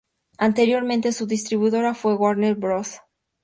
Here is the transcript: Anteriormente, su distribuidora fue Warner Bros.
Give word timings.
Anteriormente, 0.39 1.11
su 1.11 1.27
distribuidora 1.27 1.93
fue 1.93 2.15
Warner 2.15 2.55
Bros. 2.55 3.01